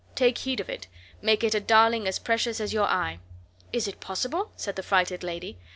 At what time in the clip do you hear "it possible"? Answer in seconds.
3.87-4.51